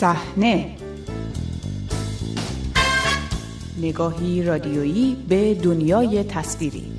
[0.00, 0.76] صحنه.
[3.78, 6.92] نگاهی رادیویی به دنیای تصویری.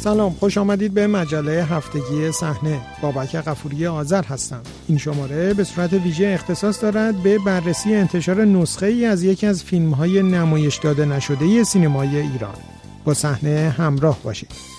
[0.00, 2.80] سلام خوش آمدید به مجله هفتگی صحنه.
[3.02, 4.62] بابک قفوری آذر هستم.
[4.88, 9.64] این شماره به صورت ویژه اختصاص دارد به بررسی انتشار نسخه ای از یکی از
[9.64, 12.54] فیلم های نمایش داده نشده سینمای ایران.
[13.04, 14.77] با صحنه همراه باشید.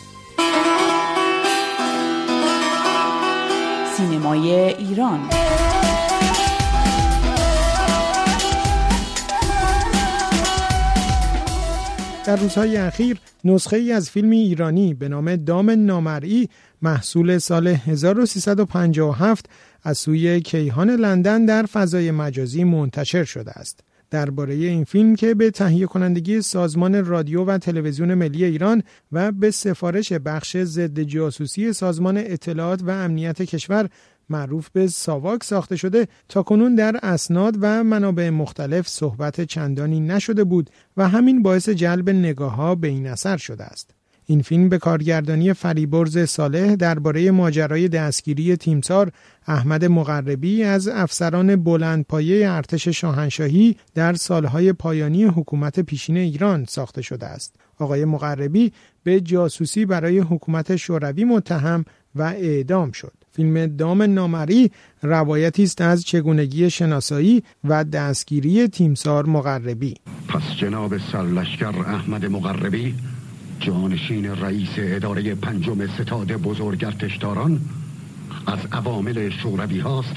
[3.99, 5.29] سینمای ایران
[12.25, 16.49] در روزهای اخیر نسخه ای از فیلمی ایرانی به نام دام نامرئی
[16.81, 19.45] محصول سال 1357
[19.83, 23.83] از سوی کیهان لندن در فضای مجازی منتشر شده است.
[24.11, 29.51] درباره این فیلم که به تهیه کنندگی سازمان رادیو و تلویزیون ملی ایران و به
[29.51, 33.89] سفارش بخش ضد جاسوسی سازمان اطلاعات و امنیت کشور
[34.29, 40.43] معروف به ساواک ساخته شده تا کنون در اسناد و منابع مختلف صحبت چندانی نشده
[40.43, 43.98] بود و همین باعث جلب نگاه ها به این اثر شده است.
[44.29, 49.11] این فیلم به کارگردانی فریبرز صالح درباره ماجرای دستگیری تیمسار
[49.47, 57.25] احمد مقربی از افسران بلندپایه ارتش شاهنشاهی در سالهای پایانی حکومت پیشین ایران ساخته شده
[57.25, 57.55] است.
[57.79, 63.13] آقای مقربی به جاسوسی برای حکومت شوروی متهم و اعدام شد.
[63.31, 64.71] فیلم دام نامری
[65.01, 69.95] روایتی است از چگونگی شناسایی و دستگیری تیمسار مقربی
[70.27, 72.95] پس جناب سرلشکر احمد مقربی
[73.59, 77.61] جانشین رئیس اداره پنجم ستاد بزرگ ارتشداران
[78.47, 80.15] از عوامل شوروی هاست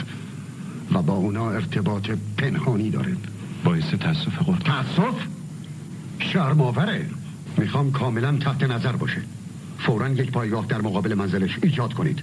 [0.92, 3.16] و با اونا ارتباط پنهانی داره
[3.64, 5.14] باعث تاسف قرد تاسف؟
[6.18, 7.06] شرماوره
[7.56, 9.22] می‌خوام کاملا تحت نظر باشه.
[9.86, 12.22] فورا یک پایگاه در مقابل منزلش ایجاد کنید.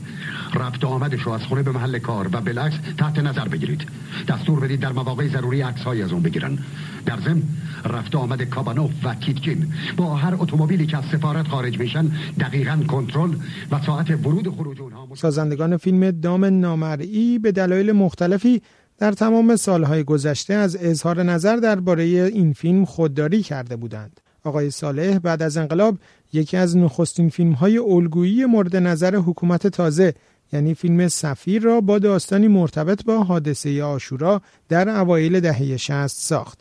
[0.53, 3.87] رفت آمدش رو از خونه به محل کار و بالعکس تحت نظر بگیرید.
[4.27, 6.57] دستور بدید در مواقع ضروری عکس از اون بگیرن.
[7.05, 7.43] در ضمن
[7.85, 13.35] رفت آمد کابانوف و کیتکین با هر اتومبیلی که از سفارت خارج میشن دقیقا کنترل
[13.71, 18.61] و ساعت ورود و خروج اونها سازندگان فیلم دام نامرئی به دلایل مختلفی
[18.97, 24.19] در تمام سالهای گذشته از اظهار نظر درباره این فیلم خودداری کرده بودند.
[24.43, 25.97] آقای صالح بعد از انقلاب
[26.33, 30.13] یکی از نخستین فیلم های الگویی مورد نظر حکومت تازه
[30.53, 36.59] یعنی فیلم سفیر را با داستانی مرتبط با حادثه آشورا در اوایل دهه 60 ساخت.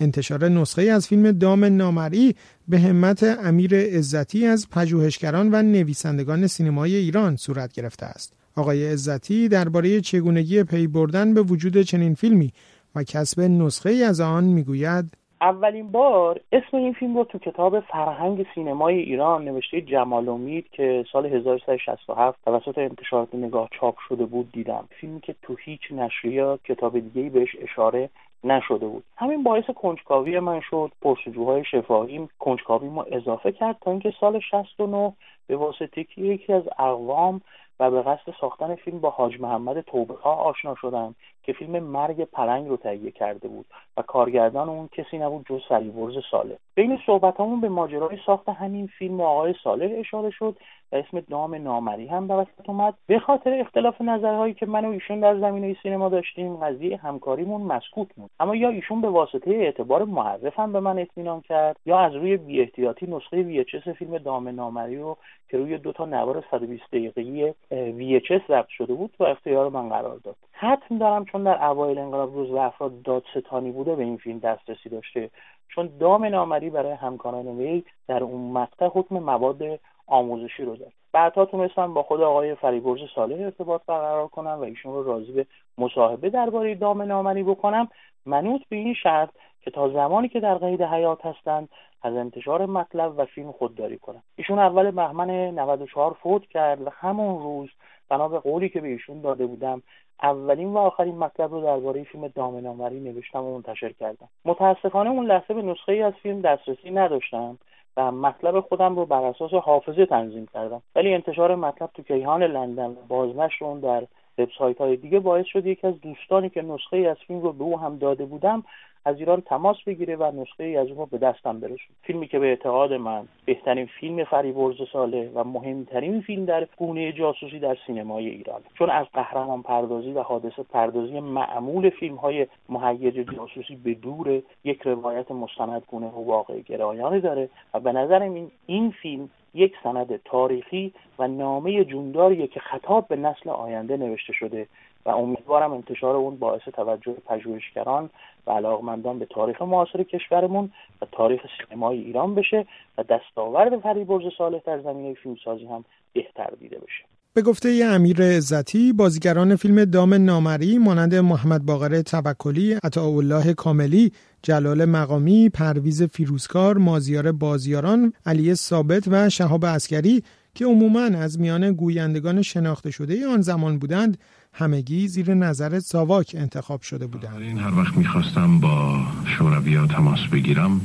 [0.00, 2.36] انتشار نسخه از فیلم دام نامری
[2.68, 8.32] به همت امیر عزتی از پژوهشگران و نویسندگان سینمای ایران صورت گرفته است.
[8.56, 12.52] آقای عزتی درباره چگونگی پی بردن به وجود چنین فیلمی
[12.94, 15.10] و کسب نسخه از آن می‌گوید
[15.44, 21.04] اولین بار اسم این فیلم رو تو کتاب فرهنگ سینمای ایران نوشته جمال امید که
[21.12, 24.88] سال 1367 توسط انتشارات نگاه چاپ شده بود دیدم.
[24.90, 28.10] فیلمی که تو هیچ نشریه کتاب دیگه بهش اشاره
[28.44, 29.04] نشده بود.
[29.16, 30.92] همین باعث کنجکاوی من شد.
[31.02, 35.12] پرسجوهای شفاهی کنجکاوی ما اضافه کرد تا اینکه سال 69
[35.46, 37.40] به واسطه یکی از اقوام
[37.80, 41.14] و به قصد ساختن فیلم با حاج محمد توبه ها آشنا شدم.
[41.44, 43.66] که فیلم مرگ پلنگ رو تهیه کرده بود
[43.96, 48.86] و کارگردان اون کسی نبود جز فریبرز ساله بین صحبت همون به ماجرای ساخت همین
[48.86, 50.56] فیلم آقای ساله اشاره شد
[50.92, 52.94] و اسم نام نامری هم به وسط اومد.
[53.06, 58.08] به خاطر اختلاف نظرهایی که من و ایشون در زمینه سینما داشتیم قضیه همکاریمون مسکوت
[58.16, 58.30] بود.
[58.40, 62.36] اما یا ایشون به واسطه اعتبار معرف هم به من اطمینان کرد یا از روی
[62.36, 65.16] بیاحتیاطی نسخه VHS فیلم دام نامری رو
[65.48, 70.16] که روی دو تا نوار 120 دقیقه‌ای VHS ضبط شده بود و اختیار من قرار
[70.24, 70.36] داد.
[70.52, 74.88] حتم دارم چون در اوایل انقلاب روز و افراد دادستانی بوده به این فیلم دسترسی
[74.88, 75.30] داشته
[75.68, 79.62] چون دام نامری برای همکاران وی در اون مقطع حکم مواد
[80.06, 80.92] آموزشی رو داد.
[81.12, 85.46] بعدها تونستم با خود آقای فریبرز صالح ارتباط برقرار کنم و ایشون رو راضی به
[85.78, 87.88] مصاحبه درباره دام نامری بکنم
[88.26, 89.30] منوط به این شرط
[89.60, 91.68] که تا زمانی که در قید حیات هستند
[92.04, 97.42] از انتشار مطلب و فیلم خودداری کنم ایشون اول بهمن 94 فوت کرد و همون
[97.42, 97.68] روز
[98.08, 99.82] بنا به قولی که به ایشون داده بودم
[100.22, 104.28] اولین و آخرین مطلب رو درباره فیلم دامنامری نوشتم و منتشر کردم.
[104.44, 107.58] متاسفانه اون لحظه به نسخه ای از فیلم دسترسی نداشتم
[107.96, 110.82] و مطلب خودم رو بر اساس حافظه تنظیم کردم.
[110.96, 114.06] ولی انتشار مطلب تو کیهان لندن و بازنشر اون در
[114.38, 117.64] وبسایت های دیگه باعث شد یکی از دوستانی که نسخه ای از فیلم رو به
[117.64, 118.64] او هم داده بودم
[119.06, 122.46] از ایران تماس بگیره و نسخه ای از اون به دستم برسون فیلمی که به
[122.46, 128.60] اعتقاد من بهترین فیلم فریبرز ساله و مهمترین فیلم در گونه جاسوسی در سینمای ایران.
[128.78, 134.82] چون از قهرمان پردازی و حادثه پردازی معمول فیلم های مهیج جاسوسی به دور یک
[134.82, 140.94] روایت مستندگونه و واقع گرایانه داره و به نظر این این فیلم یک سند تاریخی
[141.18, 144.66] و نامه جونداریه که خطاب به نسل آینده نوشته شده
[145.06, 148.10] و امیدوارم انتشار اون باعث توجه پژوهشگران
[148.46, 150.72] و علاقمندان به تاریخ معاصر کشورمون
[151.02, 152.66] و تاریخ سینمای ایران بشه
[152.98, 157.13] و دستاورد فریبرز صالح در زمینه فیلمسازی هم بهتر دیده بشه.
[157.36, 164.84] به گفته امیر عزتی بازیگران فیلم دام نامری مانند محمد باقر توکلی، عطاالله کاملی، جلال
[164.84, 170.22] مقامی، پرویز فیروزکار، مازیار بازیاران، علی ثابت و شهاب اسکری
[170.54, 174.18] که عموماً از میان گویندگان شناخته شده آن زمان بودند
[174.52, 177.42] همگی زیر نظر ساواک انتخاب شده بودند.
[177.42, 180.80] این هر وقت می‌خواستم با شوروی تماس بگیرم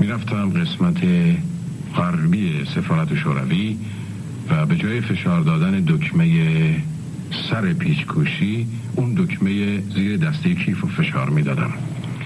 [0.00, 0.96] می‌رفتم قسمت
[1.96, 3.78] غربی سفارت شوروی.
[4.50, 6.26] و به جای فشار دادن دکمه
[7.50, 8.66] سر پیچکوشی
[8.96, 11.72] اون دکمه زیر دسته کیف و فشار می‌دادم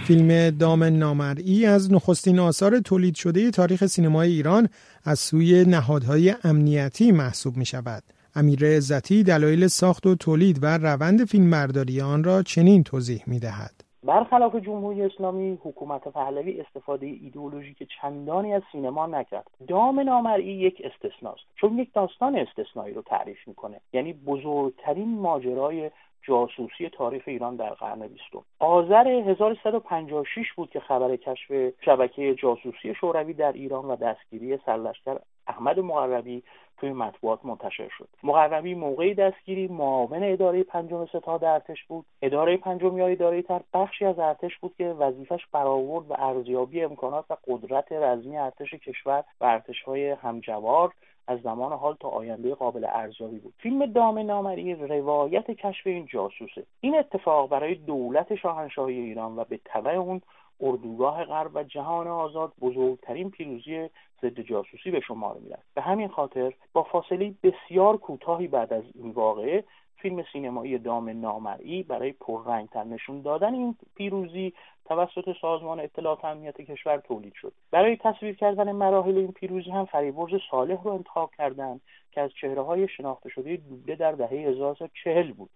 [0.06, 4.68] فیلم دام نامرئی از نخستین آثار تولید شده تاریخ سینمای ایران
[5.04, 8.02] از سوی نهادهای امنیتی محسوب می شود.
[8.34, 13.85] امیر عزتی دلایل ساخت و تولید و روند فیلمبرداری آن را چنین توضیح می دهد.
[14.04, 19.50] برخلاف جمهوری اسلامی حکومت پهلوی استفاده ایدئولوژیک چندانی از سینما نکرد.
[19.68, 23.80] دام نامرئی یک استثناست چون یک داستان استثنایی رو تعریف می‌کنه.
[23.92, 25.90] یعنی بزرگترین ماجرای
[26.22, 28.44] جاسوسی تاریخ ایران در قرن بیستم.
[28.58, 35.80] آذر 1156 بود که خبر کشف شبکه جاسوسی شوروی در ایران و دستگیری سرلشکر احمد
[35.80, 36.42] مقربی
[36.76, 38.08] توی مطبوعات منتشر شد.
[38.22, 42.04] مقربی موقعی دستگیری معاون اداره پنجم ستاد ارتش بود.
[42.22, 47.24] اداره پنجم یا اداره تر بخشی از ارتش بود که وظیفش برآورد و ارزیابی امکانات
[47.30, 50.92] و قدرت رزمی ارتش کشور و ارتشهای همجوار
[51.28, 53.54] از زمان حال تا آینده قابل ارزیابی بود.
[53.58, 56.66] فیلم دام نامری روایت کشف این جاسوسه.
[56.80, 60.20] این اتفاق برای دولت شاهنشاهی ایران و به تبع اون
[60.60, 63.88] اردوگاه غرب و جهان آزاد بزرگترین پیروزی
[64.22, 65.74] ضد جاسوسی به شمار می‌رفت.
[65.74, 69.64] به همین خاطر با فاصله بسیار کوتاهی بعد از این واقعه
[69.96, 74.52] فیلم سینمایی دام نامرئی برای پررنگتر نشون دادن این پیروزی
[74.84, 77.52] توسط سازمان اطلاعات امنیت کشور تولید شد.
[77.70, 81.80] برای تصویر کردن مراحل این پیروزی هم فریبرز صالح رو انتخاب کردند
[82.12, 85.50] که از چهره های شناخته شده دوبله در دهه 1940 بود.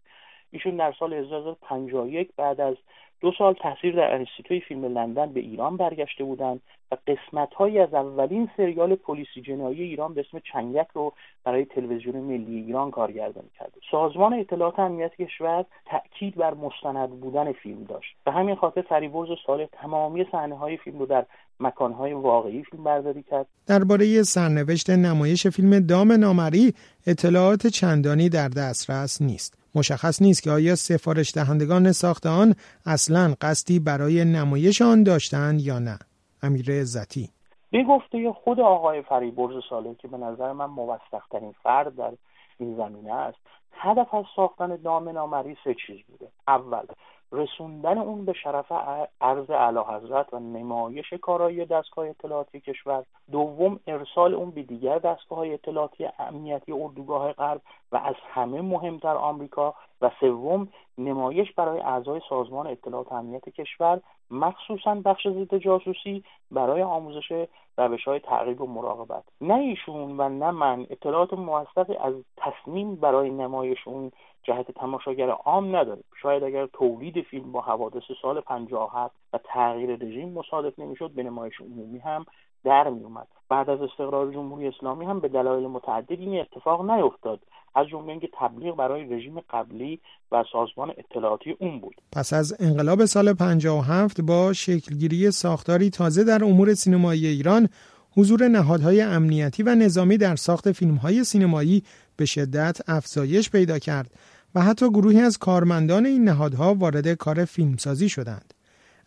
[0.51, 2.77] ایشون در سال 1951 بعد از
[3.21, 6.61] دو سال تحصیل در انستیتوی فیلم لندن به ایران برگشته بودند
[6.93, 11.13] و قسمت هایی از اولین سریال پلیسی جنایی ایران به اسم چنگک رو
[11.45, 17.85] برای تلویزیون ملی ایران کارگردانی کرده سازمان اطلاعات امنیت کشور تاکید بر مستند بودن فیلم
[17.85, 21.27] داشت به همین خاطر فریبرز صالح تمامی صحنه های فیلم رو در
[21.61, 23.47] مکانهای واقعی فیلم برداری کرد.
[23.67, 26.75] درباره سرنوشت نمایش فیلم دام نامری
[27.07, 29.60] اطلاعات چندانی در دسترس نیست.
[29.75, 32.55] مشخص نیست که آیا سفارش دهندگان ساخت آن
[32.87, 35.99] اصلا قصدی برای نمایش آن داشتند یا نه.
[36.43, 37.31] امیر عزتی.
[37.71, 42.13] به گفته خود آقای فریبرز ساله که به نظر من موثقترین فرد در
[42.59, 43.39] این زمینه است
[43.73, 46.87] هدف از ساختن دام نامری سه چیز بوده؟ اول
[47.33, 48.73] رسوندن اون به شرف
[49.21, 53.05] عرض اعلی حضرت و نمایش کارایی دستگاه اطلاعاتی کشور.
[53.33, 57.61] دوم ارسال اون به دیگر دستگاه های اطلاعاتی امنیتی اردوگاه غرب
[57.93, 60.69] و از همه مهمتر آمریکا و سوم
[60.99, 64.01] نمایش برای اعضای سازمان اطلاعات امنیت کشور
[64.31, 67.47] مخصوصا بخش ضد جاسوسی برای آموزش
[67.79, 69.25] روش های تعقیب و مراقبت.
[69.41, 75.77] نه ایشون و نه من اطلاعات موثقی از تصمیم برای نمایش اون جهت تماشاگر عام
[75.77, 81.23] نداره شاید اگر تولید فیلم با حوادث سال 57 و تغییر رژیم مصادف نمی‌شد به
[81.23, 82.27] نمایش عمومی هم
[82.65, 87.41] در می اومد بعد از استقرار جمهوری اسلامی هم به دلایل متعددی این اتفاق نیفتاد.
[87.75, 90.01] از جمله اینکه تبلیغ برای رژیم قبلی
[90.33, 91.95] و سازمان اطلاعاتی اون بود.
[92.13, 97.69] پس از انقلاب سال 57 با شکلگیری ساختاری تازه در امور سینمایی ایران
[98.17, 101.83] حضور نهادهای امنیتی و نظامی در ساخت فیلمهای سینمایی
[102.17, 104.11] به شدت افزایش پیدا کرد
[104.55, 108.55] و حتی گروهی از کارمندان این نهادها وارد کار فیلمسازی شدند.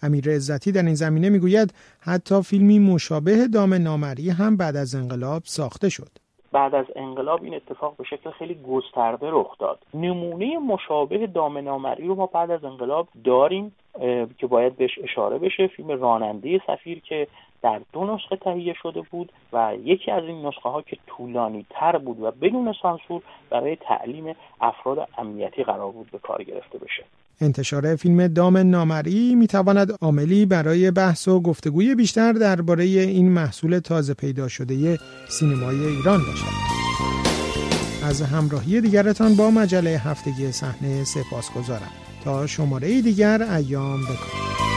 [0.04, 5.42] امیر عزتی در این زمینه می‌گوید حتی فیلمی مشابه دام نامری هم بعد از انقلاب
[5.46, 6.10] ساخته شد.
[6.52, 12.08] بعد از انقلاب این اتفاق به شکل خیلی گسترده رخ داد نمونه مشابه دام نامری
[12.08, 13.76] رو ما بعد از انقلاب داریم
[14.38, 17.28] که باید بهش اشاره بشه فیلم راننده سفیر که
[17.64, 21.98] در دو نسخه تهیه شده بود و یکی از این نسخه ها که طولانی تر
[21.98, 27.04] بود و بدون سانسور برای تعلیم افراد امنیتی قرار بود به کار گرفته بشه.
[27.42, 33.80] انتشار فیلم دام نامری می تواند عاملی برای بحث و گفتگوی بیشتر درباره این محصول
[33.80, 34.98] تازه پیدا شده
[35.30, 36.74] سینمای ایران باشد.
[38.10, 41.92] از همراهی دیگرتان با مجله هفتگی صحنه سپاس گذارم
[42.24, 44.73] تا شماره دیگر ایام بکن